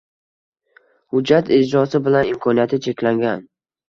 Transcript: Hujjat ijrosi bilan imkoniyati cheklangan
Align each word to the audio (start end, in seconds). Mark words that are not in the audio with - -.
Hujjat 1.15 1.51
ijrosi 1.57 2.01
bilan 2.07 2.31
imkoniyati 2.31 2.81
cheklangan 2.87 3.45